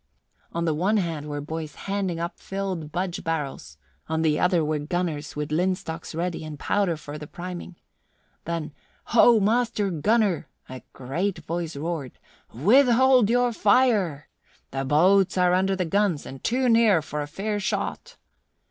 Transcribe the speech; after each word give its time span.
On 0.51 0.65
the 0.65 0.73
one 0.73 0.97
hand 0.97 1.29
were 1.29 1.41
boys 1.41 1.75
handing 1.75 2.19
up 2.19 2.39
filled 2.39 2.91
budge 2.91 3.23
barrels; 3.23 3.77
on 4.09 4.23
the 4.23 4.39
other 4.39 4.65
were 4.65 4.79
gunners 4.79 5.35
with 5.35 5.51
linstocks 5.51 6.15
ready 6.15 6.43
and 6.43 6.57
powder 6.57 6.97
for 6.97 7.19
the 7.19 7.27
priming. 7.27 7.75
Then, 8.45 8.73
"Ho, 9.13 9.39
Master 9.39 9.91
Gunner," 9.91 10.47
a 10.67 10.81
great 10.91 11.45
voice 11.45 11.75
roared, 11.75 12.17
"withhold 12.51 13.29
your 13.29 13.53
fire! 13.53 14.27
The 14.71 14.85
boats 14.85 15.37
are 15.37 15.53
under 15.53 15.75
the 15.75 15.85
guns 15.85 16.25
and 16.25 16.43
too 16.43 16.67
near 16.67 17.03
for 17.03 17.21
a 17.21 17.27
fair 17.27 17.59
shot!" 17.59 18.17